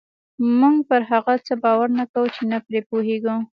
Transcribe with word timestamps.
موږ 0.59 0.75
پر 0.89 1.01
هغه 1.11 1.33
څه 1.45 1.53
باور 1.63 1.89
نه 1.99 2.05
کوو 2.11 2.27
چې 2.35 2.41
نه 2.51 2.57
پرې 2.65 2.79
پوهېږو. 2.89 3.35